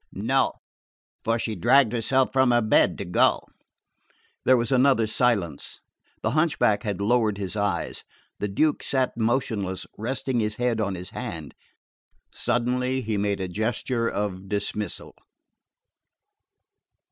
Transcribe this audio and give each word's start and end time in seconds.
"No; 0.13 0.53
for 1.23 1.37
she 1.37 1.53
dragged 1.55 1.93
herself 1.93 2.33
from 2.33 2.49
her 2.49 2.63
bed 2.63 2.97
to 2.97 3.05
go." 3.05 3.39
There 4.45 4.57
was 4.57 4.71
another 4.71 5.05
silence. 5.05 5.79
The 6.23 6.31
hunchback 6.31 6.81
had 6.81 6.99
lowered 6.99 7.37
his 7.37 7.55
eyes. 7.55 8.03
The 8.39 8.47
Duke 8.47 8.81
sat 8.81 9.15
motionless, 9.15 9.85
resting 9.99 10.39
his 10.39 10.55
head 10.55 10.81
on 10.81 10.95
his 10.95 11.11
hand. 11.11 11.53
Suddenly 12.33 13.01
he 13.01 13.15
made 13.17 13.39
a 13.39 13.47
gesture 13.47 14.07
of 14.09 14.49
dismissal... 14.49 15.13